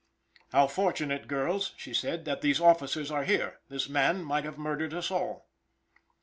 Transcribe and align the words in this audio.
"How 0.51 0.65
fortunate, 0.65 1.27
girls," 1.27 1.73
she 1.77 1.93
said, 1.93 2.25
"that 2.25 2.41
these 2.41 2.59
officers 2.59 3.11
are 3.11 3.23
here; 3.23 3.59
this 3.69 3.87
man 3.87 4.23
might 4.23 4.45
have 4.45 4.57
murdered 4.57 4.95
us 4.95 5.11
all." 5.11 5.47